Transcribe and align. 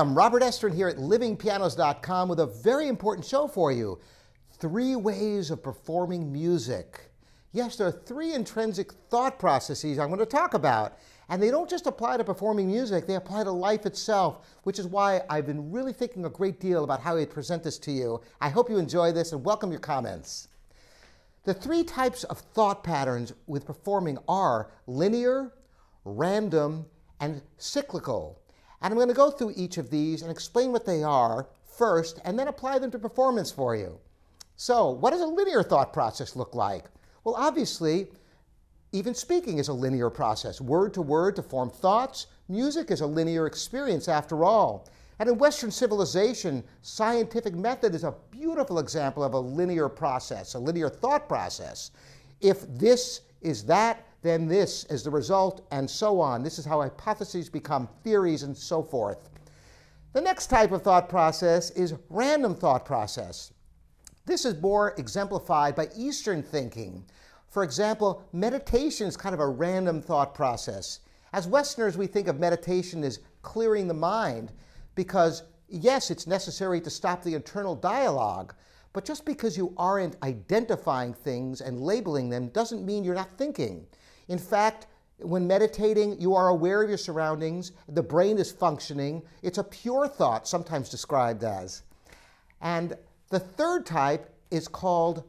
I'm 0.00 0.14
Robert 0.14 0.42
Estrin 0.42 0.74
here 0.74 0.88
at 0.88 0.96
livingpianos.com 0.96 2.30
with 2.30 2.40
a 2.40 2.46
very 2.46 2.88
important 2.88 3.26
show 3.26 3.46
for 3.46 3.70
you 3.70 4.00
Three 4.58 4.96
Ways 4.96 5.50
of 5.50 5.62
Performing 5.62 6.32
Music. 6.32 7.10
Yes, 7.52 7.76
there 7.76 7.88
are 7.88 7.92
three 7.92 8.32
intrinsic 8.32 8.92
thought 9.10 9.38
processes 9.38 9.98
I'm 9.98 10.08
going 10.08 10.18
to 10.18 10.24
talk 10.24 10.54
about. 10.54 10.96
And 11.28 11.42
they 11.42 11.50
don't 11.50 11.68
just 11.68 11.86
apply 11.86 12.16
to 12.16 12.24
performing 12.24 12.68
music, 12.68 13.06
they 13.06 13.16
apply 13.16 13.44
to 13.44 13.50
life 13.50 13.84
itself, 13.84 14.46
which 14.62 14.78
is 14.78 14.86
why 14.86 15.20
I've 15.28 15.44
been 15.44 15.70
really 15.70 15.92
thinking 15.92 16.24
a 16.24 16.30
great 16.30 16.60
deal 16.60 16.82
about 16.82 17.02
how 17.02 17.18
I 17.18 17.26
present 17.26 17.62
this 17.62 17.76
to 17.80 17.92
you. 17.92 18.22
I 18.40 18.48
hope 18.48 18.70
you 18.70 18.78
enjoy 18.78 19.12
this 19.12 19.32
and 19.32 19.44
welcome 19.44 19.70
your 19.70 19.80
comments. 19.80 20.48
The 21.44 21.52
three 21.52 21.84
types 21.84 22.24
of 22.24 22.38
thought 22.38 22.82
patterns 22.82 23.34
with 23.46 23.66
performing 23.66 24.16
are 24.26 24.70
linear, 24.86 25.52
random, 26.06 26.86
and 27.20 27.42
cyclical. 27.58 28.39
And 28.82 28.92
I'm 28.92 28.98
going 28.98 29.08
to 29.08 29.14
go 29.14 29.30
through 29.30 29.54
each 29.56 29.78
of 29.78 29.90
these 29.90 30.22
and 30.22 30.30
explain 30.30 30.72
what 30.72 30.86
they 30.86 31.02
are 31.02 31.46
first 31.64 32.20
and 32.24 32.38
then 32.38 32.48
apply 32.48 32.78
them 32.78 32.90
to 32.90 32.98
performance 32.98 33.50
for 33.50 33.76
you. 33.76 33.98
So, 34.56 34.90
what 34.90 35.10
does 35.10 35.20
a 35.20 35.26
linear 35.26 35.62
thought 35.62 35.92
process 35.92 36.36
look 36.36 36.54
like? 36.54 36.84
Well, 37.24 37.34
obviously, 37.36 38.08
even 38.92 39.14
speaking 39.14 39.58
is 39.58 39.68
a 39.68 39.72
linear 39.72 40.10
process, 40.10 40.60
word 40.60 40.92
to 40.94 41.02
word 41.02 41.36
to 41.36 41.42
form 41.42 41.70
thoughts. 41.70 42.26
Music 42.48 42.90
is 42.90 43.00
a 43.00 43.06
linear 43.06 43.46
experience 43.46 44.08
after 44.08 44.44
all. 44.44 44.88
And 45.18 45.28
in 45.28 45.38
Western 45.38 45.70
civilization, 45.70 46.64
scientific 46.82 47.54
method 47.54 47.94
is 47.94 48.04
a 48.04 48.14
beautiful 48.30 48.78
example 48.78 49.22
of 49.22 49.34
a 49.34 49.38
linear 49.38 49.88
process, 49.88 50.54
a 50.54 50.58
linear 50.58 50.88
thought 50.88 51.28
process. 51.28 51.90
If 52.40 52.66
this 52.68 53.20
is 53.42 53.64
that, 53.64 54.06
then 54.22 54.46
this 54.46 54.84
is 54.84 55.02
the 55.02 55.10
result, 55.10 55.66
and 55.70 55.88
so 55.88 56.20
on. 56.20 56.42
This 56.42 56.58
is 56.58 56.64
how 56.64 56.82
hypotheses 56.82 57.48
become 57.48 57.88
theories 58.04 58.42
and 58.42 58.56
so 58.56 58.82
forth. 58.82 59.30
The 60.12 60.20
next 60.20 60.48
type 60.48 60.72
of 60.72 60.82
thought 60.82 61.08
process 61.08 61.70
is 61.70 61.94
random 62.08 62.54
thought 62.54 62.84
process. 62.84 63.52
This 64.26 64.44
is 64.44 64.60
more 64.60 64.94
exemplified 64.98 65.74
by 65.74 65.88
Eastern 65.96 66.42
thinking. 66.42 67.04
For 67.48 67.64
example, 67.64 68.22
meditation 68.32 69.06
is 69.06 69.16
kind 69.16 69.34
of 69.34 69.40
a 69.40 69.48
random 69.48 70.02
thought 70.02 70.34
process. 70.34 71.00
As 71.32 71.46
Westerners, 71.46 71.96
we 71.96 72.06
think 72.06 72.28
of 72.28 72.38
meditation 72.38 73.02
as 73.04 73.20
clearing 73.42 73.88
the 73.88 73.94
mind 73.94 74.52
because, 74.94 75.44
yes, 75.68 76.10
it's 76.10 76.26
necessary 76.26 76.80
to 76.80 76.90
stop 76.90 77.22
the 77.22 77.34
internal 77.34 77.74
dialogue, 77.74 78.54
but 78.92 79.04
just 79.04 79.24
because 79.24 79.56
you 79.56 79.72
aren't 79.76 80.20
identifying 80.22 81.14
things 81.14 81.60
and 81.60 81.80
labeling 81.80 82.28
them 82.28 82.48
doesn't 82.48 82.84
mean 82.84 83.04
you're 83.04 83.14
not 83.14 83.38
thinking. 83.38 83.86
In 84.30 84.38
fact, 84.38 84.86
when 85.18 85.44
meditating, 85.44 86.20
you 86.20 86.36
are 86.36 86.48
aware 86.48 86.82
of 86.82 86.88
your 86.88 86.96
surroundings, 86.96 87.72
the 87.88 88.02
brain 88.02 88.38
is 88.38 88.52
functioning. 88.52 89.22
It's 89.42 89.58
a 89.58 89.64
pure 89.64 90.06
thought, 90.06 90.46
sometimes 90.46 90.88
described 90.88 91.42
as. 91.42 91.82
And 92.60 92.96
the 93.30 93.40
third 93.40 93.84
type 93.84 94.32
is 94.52 94.68
called 94.68 95.24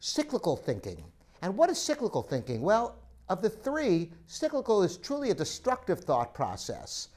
cyclical 0.00 0.56
thinking. 0.56 1.04
And 1.42 1.58
what 1.58 1.68
is 1.68 1.78
cyclical 1.78 2.22
thinking? 2.22 2.62
Well, 2.62 2.96
of 3.28 3.42
the 3.42 3.50
three, 3.50 4.10
cyclical 4.26 4.82
is 4.82 4.96
truly 4.96 5.30
a 5.30 5.34
destructive 5.34 6.00
thought 6.00 6.32
process. 6.32 7.08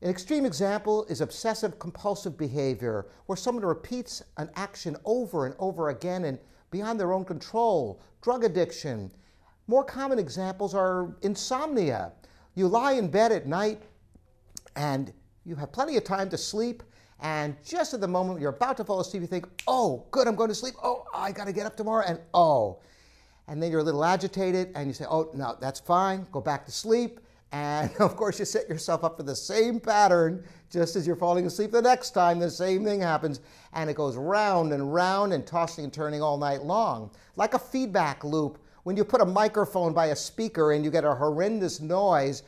An 0.00 0.08
extreme 0.08 0.46
example 0.46 1.04
is 1.04 1.20
obsessive 1.20 1.78
compulsive 1.78 2.38
behavior, 2.38 3.08
where 3.26 3.36
someone 3.36 3.66
repeats 3.66 4.22
an 4.38 4.48
action 4.56 4.96
over 5.04 5.44
and 5.44 5.54
over 5.58 5.90
again 5.90 6.24
and 6.24 6.38
beyond 6.70 6.98
their 6.98 7.12
own 7.12 7.26
control, 7.26 8.00
drug 8.22 8.42
addiction. 8.42 9.10
More 9.66 9.84
common 9.84 10.18
examples 10.18 10.74
are 10.74 11.14
insomnia. 11.22 12.12
You 12.54 12.68
lie 12.68 12.92
in 12.92 13.08
bed 13.08 13.32
at 13.32 13.46
night 13.46 13.82
and 14.76 15.12
you 15.44 15.56
have 15.56 15.72
plenty 15.72 15.96
of 15.96 16.04
time 16.04 16.28
to 16.30 16.38
sleep, 16.38 16.82
and 17.20 17.56
just 17.64 17.94
at 17.94 18.00
the 18.00 18.08
moment 18.08 18.40
you're 18.40 18.50
about 18.50 18.76
to 18.78 18.84
fall 18.84 19.00
asleep, 19.00 19.22
you 19.22 19.26
think, 19.26 19.46
oh, 19.66 20.06
good, 20.10 20.26
I'm 20.26 20.34
going 20.34 20.48
to 20.48 20.54
sleep. 20.54 20.74
Oh, 20.82 21.04
I 21.14 21.32
got 21.32 21.46
to 21.46 21.52
get 21.52 21.66
up 21.66 21.76
tomorrow, 21.76 22.04
and 22.06 22.20
oh. 22.34 22.80
And 23.48 23.62
then 23.62 23.70
you're 23.70 23.80
a 23.80 23.84
little 23.84 24.04
agitated, 24.04 24.72
and 24.74 24.86
you 24.86 24.92
say, 24.92 25.04
oh, 25.08 25.30
no, 25.34 25.56
that's 25.60 25.80
fine, 25.80 26.26
go 26.32 26.40
back 26.40 26.64
to 26.66 26.72
sleep. 26.72 27.20
And 27.52 27.90
of 28.00 28.16
course, 28.16 28.38
you 28.38 28.44
set 28.44 28.68
yourself 28.68 29.04
up 29.04 29.16
for 29.16 29.22
the 29.24 29.36
same 29.36 29.78
pattern 29.78 30.44
just 30.70 30.96
as 30.96 31.06
you're 31.06 31.16
falling 31.16 31.46
asleep 31.46 31.70
the 31.70 31.82
next 31.82 32.10
time. 32.10 32.38
The 32.38 32.50
same 32.50 32.84
thing 32.84 33.00
happens, 33.00 33.40
and 33.72 33.90
it 33.90 33.94
goes 33.94 34.16
round 34.16 34.72
and 34.72 34.92
round 34.92 35.32
and 35.32 35.46
tossing 35.46 35.84
and 35.84 35.92
turning 35.92 36.22
all 36.22 36.38
night 36.38 36.62
long. 36.62 37.10
Like 37.36 37.54
a 37.54 37.58
feedback 37.58 38.24
loop. 38.24 38.58
When 38.84 38.96
you 38.96 39.04
put 39.04 39.20
a 39.20 39.24
microphone 39.24 39.92
by 39.92 40.06
a 40.06 40.16
speaker 40.16 40.72
and 40.72 40.84
you 40.84 40.90
get 40.90 41.04
a 41.04 41.14
horrendous 41.14 41.80
noise, 41.80 42.42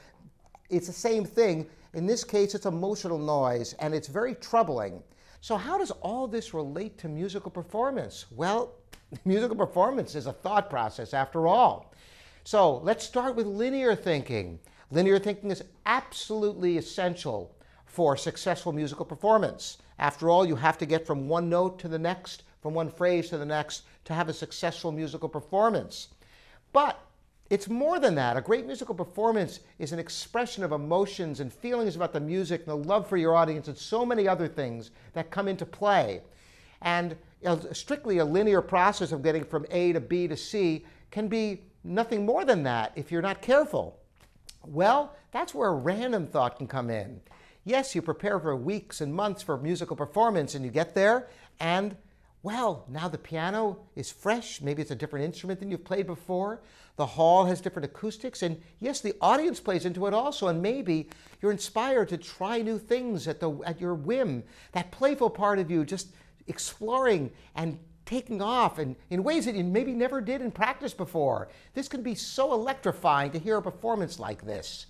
it's 0.68 0.88
the 0.88 0.92
same 0.92 1.24
thing. 1.24 1.66
In 1.92 2.06
this 2.06 2.24
case, 2.24 2.56
it's 2.56 2.66
emotional 2.66 3.18
noise, 3.18 3.74
and 3.74 3.94
it's 3.94 4.08
very 4.08 4.34
troubling. 4.34 5.00
So, 5.40 5.56
how 5.56 5.78
does 5.78 5.92
all 5.92 6.26
this 6.26 6.52
relate 6.52 6.98
to 6.98 7.08
musical 7.08 7.52
performance? 7.52 8.26
Well, 8.32 8.72
musical 9.24 9.56
performance 9.56 10.16
is 10.16 10.26
a 10.26 10.32
thought 10.32 10.68
process 10.68 11.14
after 11.14 11.46
all. 11.46 11.94
So, 12.42 12.78
let's 12.78 13.04
start 13.04 13.36
with 13.36 13.46
linear 13.46 13.94
thinking. 13.94 14.58
Linear 14.90 15.20
thinking 15.20 15.52
is 15.52 15.62
absolutely 15.86 16.78
essential 16.78 17.54
for 17.86 18.16
successful 18.16 18.72
musical 18.72 19.04
performance. 19.04 19.78
After 20.00 20.30
all, 20.30 20.44
you 20.44 20.56
have 20.56 20.78
to 20.78 20.86
get 20.86 21.06
from 21.06 21.28
one 21.28 21.48
note 21.48 21.78
to 21.78 21.88
the 21.88 21.98
next, 21.98 22.42
from 22.60 22.74
one 22.74 22.90
phrase 22.90 23.28
to 23.28 23.38
the 23.38 23.46
next, 23.46 23.82
to 24.06 24.14
have 24.14 24.28
a 24.28 24.32
successful 24.32 24.90
musical 24.90 25.28
performance. 25.28 26.08
But 26.74 27.00
it's 27.50 27.68
more 27.68 28.00
than 28.00 28.16
that. 28.16 28.36
A 28.36 28.42
great 28.42 28.66
musical 28.66 28.94
performance 28.94 29.60
is 29.78 29.92
an 29.92 29.98
expression 29.98 30.64
of 30.64 30.72
emotions 30.72 31.40
and 31.40 31.52
feelings 31.52 31.94
about 31.94 32.12
the 32.12 32.20
music 32.20 32.62
and 32.62 32.68
the 32.68 32.88
love 32.88 33.06
for 33.08 33.16
your 33.16 33.36
audience 33.36 33.68
and 33.68 33.78
so 33.78 34.04
many 34.04 34.26
other 34.26 34.48
things 34.48 34.90
that 35.12 35.30
come 35.30 35.46
into 35.46 35.64
play. 35.64 36.20
And 36.82 37.16
strictly 37.72 38.18
a 38.18 38.24
linear 38.24 38.60
process 38.60 39.12
of 39.12 39.22
getting 39.22 39.44
from 39.44 39.64
A 39.70 39.92
to 39.92 40.00
B 40.00 40.26
to 40.26 40.36
C 40.36 40.84
can 41.10 41.28
be 41.28 41.62
nothing 41.84 42.26
more 42.26 42.44
than 42.44 42.64
that 42.64 42.92
if 42.96 43.12
you're 43.12 43.22
not 43.22 43.40
careful. 43.40 44.00
Well, 44.66 45.14
that's 45.30 45.54
where 45.54 45.68
a 45.68 45.74
random 45.74 46.26
thought 46.26 46.56
can 46.56 46.66
come 46.66 46.90
in. 46.90 47.20
Yes, 47.64 47.94
you 47.94 48.02
prepare 48.02 48.40
for 48.40 48.56
weeks 48.56 49.00
and 49.00 49.14
months 49.14 49.42
for 49.42 49.56
musical 49.58 49.94
performance 49.94 50.56
and 50.56 50.64
you 50.64 50.72
get 50.72 50.94
there 50.94 51.28
and 51.60 51.96
well, 52.44 52.84
now 52.90 53.08
the 53.08 53.16
piano 53.16 53.78
is 53.96 54.12
fresh. 54.12 54.60
Maybe 54.60 54.82
it's 54.82 54.90
a 54.90 54.94
different 54.94 55.24
instrument 55.24 55.60
than 55.60 55.70
you've 55.70 55.82
played 55.82 56.06
before. 56.06 56.60
The 56.96 57.06
hall 57.06 57.46
has 57.46 57.62
different 57.62 57.86
acoustics. 57.86 58.42
And 58.42 58.60
yes, 58.80 59.00
the 59.00 59.14
audience 59.22 59.60
plays 59.60 59.86
into 59.86 60.06
it 60.06 60.12
also. 60.12 60.48
And 60.48 60.60
maybe 60.60 61.08
you're 61.40 61.52
inspired 61.52 62.10
to 62.10 62.18
try 62.18 62.60
new 62.60 62.78
things 62.78 63.26
at, 63.28 63.40
the, 63.40 63.50
at 63.64 63.80
your 63.80 63.94
whim. 63.94 64.44
That 64.72 64.92
playful 64.92 65.30
part 65.30 65.58
of 65.58 65.70
you 65.70 65.86
just 65.86 66.08
exploring 66.46 67.32
and 67.54 67.78
taking 68.04 68.42
off 68.42 68.78
and 68.78 68.94
in 69.08 69.24
ways 69.24 69.46
that 69.46 69.54
you 69.54 69.64
maybe 69.64 69.92
never 69.94 70.20
did 70.20 70.42
in 70.42 70.50
practice 70.50 70.92
before. 70.92 71.48
This 71.72 71.88
can 71.88 72.02
be 72.02 72.14
so 72.14 72.52
electrifying 72.52 73.30
to 73.30 73.38
hear 73.38 73.56
a 73.56 73.62
performance 73.62 74.18
like 74.18 74.44
this. 74.44 74.84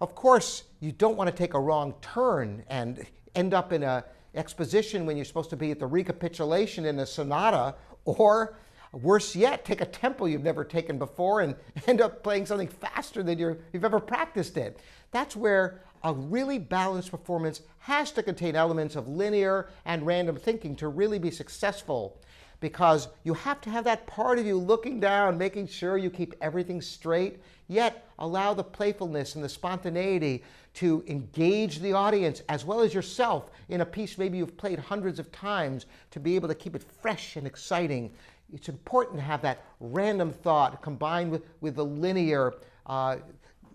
Of 0.00 0.14
course, 0.14 0.62
you 0.80 0.92
don't 0.92 1.18
want 1.18 1.28
to 1.28 1.36
take 1.36 1.52
a 1.52 1.60
wrong 1.60 1.96
turn 2.00 2.64
and 2.70 3.04
end 3.34 3.52
up 3.52 3.74
in 3.74 3.82
a 3.82 4.06
exposition 4.34 5.06
when 5.06 5.16
you're 5.16 5.24
supposed 5.24 5.50
to 5.50 5.56
be 5.56 5.70
at 5.70 5.78
the 5.78 5.86
recapitulation 5.86 6.84
in 6.84 6.98
a 6.98 7.06
sonata 7.06 7.74
or 8.04 8.56
worse 8.92 9.36
yet, 9.36 9.64
take 9.64 9.80
a 9.80 9.86
tempo 9.86 10.26
you've 10.26 10.42
never 10.42 10.64
taken 10.64 10.98
before 10.98 11.40
and 11.40 11.54
end 11.86 12.00
up 12.00 12.22
playing 12.22 12.46
something 12.46 12.68
faster 12.68 13.22
than 13.22 13.38
you 13.38 13.58
have 13.72 13.84
ever 13.84 14.00
practiced 14.00 14.56
it. 14.56 14.78
That's 15.10 15.36
where 15.36 15.80
a 16.04 16.14
really 16.14 16.58
balanced 16.58 17.10
performance 17.10 17.62
has 17.80 18.12
to 18.12 18.22
contain 18.22 18.54
elements 18.54 18.96
of 18.96 19.08
linear 19.08 19.68
and 19.84 20.06
random 20.06 20.36
thinking 20.36 20.76
to 20.76 20.88
really 20.88 21.18
be 21.18 21.30
successful 21.30 22.20
because 22.60 23.08
you 23.22 23.34
have 23.34 23.60
to 23.60 23.70
have 23.70 23.84
that 23.84 24.06
part 24.06 24.38
of 24.38 24.46
you 24.46 24.56
looking 24.56 24.98
down, 24.98 25.38
making 25.38 25.68
sure 25.68 25.96
you 25.96 26.10
keep 26.10 26.34
everything 26.40 26.80
straight, 26.80 27.40
yet 27.68 28.08
allow 28.18 28.52
the 28.52 28.64
playfulness 28.64 29.34
and 29.34 29.44
the 29.44 29.48
spontaneity 29.48 30.42
to 30.74 31.04
engage 31.06 31.78
the 31.80 31.92
audience 31.92 32.42
as 32.48 32.64
well 32.64 32.80
as 32.80 32.92
yourself 32.94 33.50
in 33.68 33.80
a 33.80 33.86
piece 33.86 34.18
maybe 34.18 34.38
you've 34.38 34.56
played 34.56 34.78
hundreds 34.78 35.18
of 35.18 35.30
times 35.32 35.86
to 36.10 36.20
be 36.20 36.34
able 36.34 36.48
to 36.48 36.54
keep 36.54 36.74
it 36.74 36.82
fresh 36.82 37.36
and 37.36 37.46
exciting. 37.46 38.10
It's 38.52 38.68
important 38.68 39.16
to 39.18 39.22
have 39.22 39.42
that 39.42 39.64
random 39.80 40.32
thought 40.32 40.82
combined 40.82 41.30
with, 41.30 41.42
with 41.60 41.76
the 41.76 41.84
linear 41.84 42.54
uh, 42.86 43.16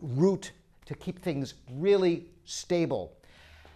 route 0.02 0.52
to 0.86 0.96
keep 0.96 1.20
things 1.22 1.54
really 1.72 2.26
stable. 2.46 3.14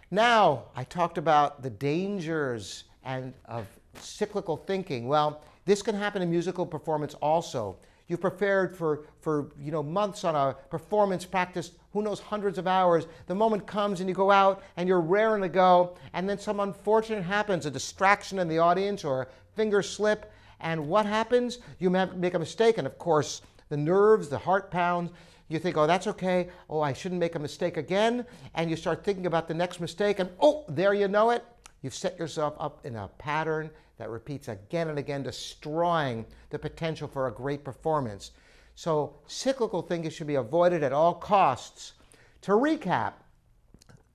Now, 0.10 0.66
I 0.76 0.84
talked 0.84 1.18
about 1.18 1.62
the 1.62 1.70
dangers 1.70 2.86
and 3.04 3.34
of 3.46 3.68
cyclical 4.00 4.58
thinking. 4.58 5.08
Well, 5.08 5.42
this 5.66 5.82
can 5.82 5.96
happen 5.96 6.22
in 6.22 6.30
musical 6.30 6.66
performance 6.66 7.14
also. 7.16 7.78
You've 8.08 8.22
prepared 8.22 8.74
for, 8.76 9.04
for 9.20 9.52
you 9.60 9.70
know, 9.70 9.84
months 9.84 10.24
on 10.24 10.34
a 10.34 10.56
performance, 10.70 11.26
practice, 11.26 11.72
who 11.92 12.02
knows 12.02 12.22
hundreds 12.22 12.58
of 12.58 12.66
hours. 12.66 13.06
The 13.26 13.36
moment 13.36 13.68
comes 13.68 14.00
and 14.00 14.08
you 14.08 14.16
go 14.16 14.32
out 14.32 14.64
and 14.78 14.88
you're 14.88 15.02
raring 15.02 15.42
to 15.42 15.50
go, 15.50 15.98
and 16.14 16.30
then 16.30 16.40
some 16.40 16.62
unfortunate 16.62 17.24
happens, 17.24 17.66
a 17.66 17.72
distraction 17.72 18.40
in 18.40 18.48
the 18.48 18.60
audience 18.60 19.04
or 19.04 19.24
a 19.24 19.28
finger 19.56 19.82
slip, 19.82 20.32
and 20.62 20.88
what 20.88 21.06
happens? 21.06 21.60
You 21.80 21.90
make 21.90 22.34
a 22.34 22.40
mistake, 22.40 22.78
and 22.78 22.88
of 22.88 22.98
course, 22.98 23.42
the 23.70 23.78
nerves, 23.78 24.30
the 24.30 24.38
heart 24.38 24.72
pounds, 24.72 25.12
You 25.50 25.60
think, 25.60 25.78
oh, 25.78 25.88
that's 25.88 26.08
okay. 26.08 26.50
Oh, 26.70 26.82
I 26.82 26.94
shouldn't 26.94 27.20
make 27.20 27.36
a 27.36 27.40
mistake 27.40 27.78
again. 27.78 28.26
And 28.56 28.70
you 28.70 28.76
start 28.76 29.04
thinking 29.04 29.26
about 29.26 29.48
the 29.48 29.54
next 29.54 29.80
mistake, 29.80 30.20
and 30.20 30.30
oh, 30.42 30.66
there 30.68 30.94
you 30.94 31.08
know 31.08 31.30
it. 31.30 31.46
You've 31.82 31.96
set 31.96 32.18
yourself 32.18 32.56
up 32.60 32.86
in 32.86 32.96
a 32.96 33.08
pattern 33.18 33.70
that 33.98 34.10
repeats 34.10 34.48
again 34.48 34.90
and 34.90 35.00
again, 35.00 35.24
destroying 35.24 36.26
the 36.50 36.60
potential 36.60 37.08
for 37.08 37.28
a 37.28 37.32
great 37.32 37.64
performance. 37.64 38.32
So, 38.76 39.16
cyclical 39.28 39.82
thinking 39.82 40.12
should 40.12 40.28
be 40.28 40.36
avoided 40.36 40.84
at 40.84 40.94
all 40.94 41.16
costs. 41.16 41.94
To 42.42 42.52
recap, 42.52 43.14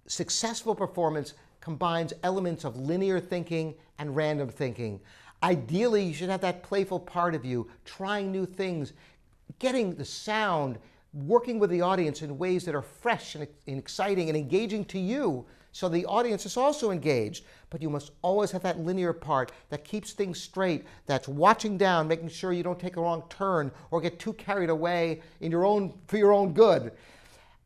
successful 0.06 0.74
performance 0.74 1.34
combines 1.60 2.12
elements 2.22 2.64
of 2.64 2.76
linear 2.76 3.18
thinking 3.18 3.74
and 3.98 4.14
random 4.14 4.48
thinking. 4.48 5.00
Ideally, 5.42 6.04
you 6.04 6.14
should 6.14 6.28
have 6.28 6.40
that 6.42 6.62
playful 6.62 7.00
part 7.00 7.34
of 7.34 7.44
you, 7.44 7.68
trying 7.84 8.30
new 8.30 8.46
things, 8.46 8.92
getting 9.58 9.94
the 9.94 10.04
sound, 10.04 10.78
working 11.12 11.58
with 11.58 11.70
the 11.70 11.80
audience 11.80 12.22
in 12.22 12.38
ways 12.38 12.64
that 12.64 12.74
are 12.74 12.82
fresh 12.82 13.34
and, 13.34 13.46
exciting 13.66 14.28
and 14.28 14.36
engaging 14.36 14.84
to 14.86 14.98
you 14.98 15.46
so 15.72 15.88
the 15.88 16.04
audience 16.04 16.44
is 16.44 16.58
also 16.58 16.90
engaged. 16.90 17.44
But 17.70 17.80
you 17.80 17.88
must 17.88 18.12
always 18.20 18.50
have 18.50 18.62
that 18.62 18.78
linear 18.78 19.14
part 19.14 19.52
that 19.70 19.84
keeps 19.84 20.12
things 20.12 20.38
straight, 20.38 20.84
that's 21.06 21.26
watching 21.26 21.78
down, 21.78 22.06
making 22.06 22.28
sure 22.28 22.52
you 22.52 22.62
don't 22.62 22.78
take 22.78 22.98
a 22.98 23.00
wrong 23.00 23.24
turn 23.30 23.72
or 23.90 24.00
get 24.00 24.18
too 24.18 24.34
carried 24.34 24.68
away 24.68 25.22
in 25.40 25.50
your 25.50 25.64
own, 25.64 25.94
for 26.06 26.18
your 26.18 26.32
own 26.32 26.52
good 26.52 26.92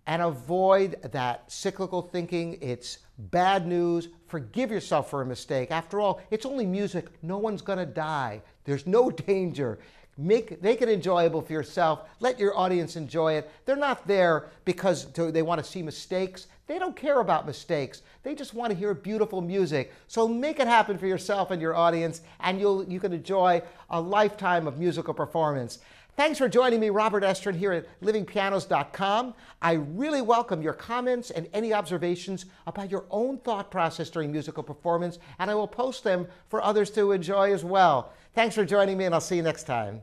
and 0.06 0.22
avoid 0.22 1.02
that 1.10 1.50
cyclical 1.50 2.00
thinking. 2.00 2.58
It's 2.60 2.98
bad 3.18 3.66
news. 3.66 4.08
Forgive 4.28 4.70
yourself 4.70 5.10
for 5.10 5.22
a 5.22 5.26
mistake. 5.26 5.72
After 5.72 6.00
all, 6.00 6.20
it's 6.30 6.46
only 6.46 6.64
music. 6.64 7.08
No 7.22 7.38
one's 7.38 7.62
going 7.62 7.80
to 7.80 7.86
die. 7.86 8.40
There's 8.64 8.86
no 8.86 9.10
danger. 9.26 9.80
Make, 10.18 10.62
make 10.62 10.80
it 10.80 10.88
enjoyable 10.88 11.42
for 11.42 11.52
yourself. 11.52 12.08
Let 12.20 12.38
your 12.38 12.56
audience 12.56 12.96
enjoy 12.96 13.34
it. 13.34 13.50
They're 13.66 13.76
not 13.76 14.06
there 14.06 14.46
because 14.64 15.06
they 15.12 15.42
want 15.42 15.62
to 15.62 15.70
see 15.70 15.82
mistakes. 15.82 16.46
They 16.66 16.78
don't 16.78 16.96
care 16.96 17.20
about 17.20 17.46
mistakes. 17.46 18.02
They 18.22 18.34
just 18.34 18.54
want 18.54 18.72
to 18.72 18.76
hear 18.76 18.94
beautiful 18.94 19.40
music. 19.40 19.92
So 20.08 20.26
make 20.26 20.58
it 20.58 20.66
happen 20.66 20.98
for 20.98 21.06
yourself 21.06 21.50
and 21.50 21.60
your 21.60 21.76
audience, 21.76 22.22
and 22.40 22.58
you'll, 22.58 22.84
you 22.84 22.98
can 22.98 23.12
enjoy 23.12 23.62
a 23.90 24.00
lifetime 24.00 24.66
of 24.66 24.78
musical 24.78 25.14
performance. 25.14 25.78
Thanks 26.16 26.38
for 26.38 26.48
joining 26.48 26.80
me, 26.80 26.88
Robert 26.88 27.22
Estrin, 27.22 27.54
here 27.54 27.72
at 27.72 28.00
livingpianos.com. 28.00 29.34
I 29.60 29.72
really 29.72 30.22
welcome 30.22 30.62
your 30.62 30.72
comments 30.72 31.30
and 31.30 31.46
any 31.52 31.74
observations 31.74 32.46
about 32.66 32.90
your 32.90 33.04
own 33.10 33.36
thought 33.36 33.70
process 33.70 34.08
during 34.08 34.32
musical 34.32 34.62
performance, 34.62 35.18
and 35.38 35.50
I 35.50 35.54
will 35.54 35.68
post 35.68 36.04
them 36.04 36.26
for 36.48 36.62
others 36.62 36.90
to 36.92 37.12
enjoy 37.12 37.52
as 37.52 37.64
well. 37.64 38.14
Thanks 38.34 38.54
for 38.54 38.64
joining 38.64 38.96
me, 38.96 39.04
and 39.04 39.14
I'll 39.14 39.20
see 39.20 39.36
you 39.36 39.42
next 39.42 39.64
time. 39.64 40.00